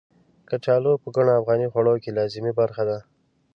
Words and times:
کچالو 0.49 0.93
په 1.01 1.07
ګڼو 1.15 1.31
افغاني 1.39 1.67
خوړو 1.71 1.93
کې 2.03 2.15
لازمي 2.17 2.53
برخه 2.59 2.83
ده. 2.89 2.97